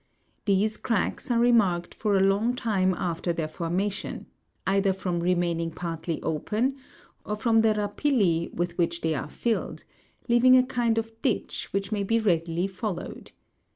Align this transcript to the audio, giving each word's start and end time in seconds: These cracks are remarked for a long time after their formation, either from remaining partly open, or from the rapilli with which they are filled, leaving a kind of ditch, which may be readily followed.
These 0.45 0.77
cracks 0.77 1.29
are 1.29 1.37
remarked 1.37 1.93
for 1.93 2.17
a 2.17 2.23
long 2.23 2.55
time 2.55 2.95
after 2.95 3.31
their 3.31 3.47
formation, 3.47 4.25
either 4.65 4.93
from 4.93 5.19
remaining 5.19 5.69
partly 5.69 6.19
open, 6.23 6.75
or 7.23 7.35
from 7.35 7.59
the 7.59 7.75
rapilli 7.75 8.51
with 8.51 8.79
which 8.79 9.01
they 9.01 9.13
are 9.13 9.29
filled, 9.29 9.83
leaving 10.27 10.57
a 10.57 10.63
kind 10.65 10.97
of 10.97 11.21
ditch, 11.21 11.67
which 11.71 11.91
may 11.91 12.01
be 12.01 12.19
readily 12.19 12.65
followed. 12.65 13.31